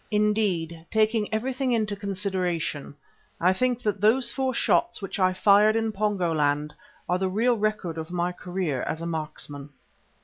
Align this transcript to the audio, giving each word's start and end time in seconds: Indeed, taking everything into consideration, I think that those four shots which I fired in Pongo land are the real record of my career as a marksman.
Indeed, 0.09 0.83
taking 0.89 1.31
everything 1.31 1.71
into 1.73 1.95
consideration, 1.95 2.95
I 3.39 3.53
think 3.53 3.83
that 3.83 4.01
those 4.01 4.31
four 4.31 4.51
shots 4.51 4.99
which 4.99 5.19
I 5.19 5.31
fired 5.31 5.75
in 5.75 5.91
Pongo 5.91 6.33
land 6.33 6.73
are 7.07 7.19
the 7.19 7.29
real 7.29 7.55
record 7.55 7.99
of 7.99 8.09
my 8.09 8.31
career 8.31 8.81
as 8.81 9.03
a 9.03 9.05
marksman. 9.05 9.69